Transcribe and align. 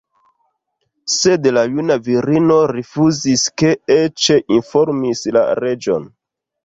Sed 1.15 1.49
la 1.57 1.65
juna 1.73 1.97
virino 2.07 2.57
rifuzis 2.73 3.45
kaj 3.63 3.75
eĉ 3.97 4.27
informis 4.59 5.23
la 5.37 5.45
reĝon. 5.61 6.09